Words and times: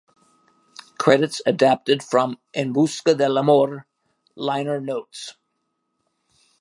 Credits 0.97 1.43
adapted 1.45 2.01
from 2.01 2.39
"En 2.55 2.73
Busca 2.73 3.15
del 3.15 3.37
Amor" 3.37 3.85
liner 4.35 4.81
notes. 4.81 5.35